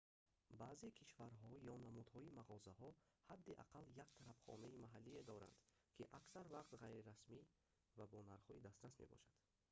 баъзе 0.59 0.89
кишварҳо 0.99 1.51
ё 1.71 1.75
намудҳои 1.85 2.33
мағозаҳо 2.39 2.89
ҳадди 3.29 3.57
аққал 3.63 3.85
як 4.03 4.09
тарабхонаи 4.17 4.81
маҳаллие 4.85 5.21
доранд 5.31 5.57
ки 5.95 6.03
аксар 6.19 6.45
вақт 6.55 6.71
ғайрирасмӣ 6.83 7.41
ва 7.97 8.05
бо 8.11 8.19
нархҳои 8.31 8.63
дастрас 8.67 8.93
мебошад 9.01 9.31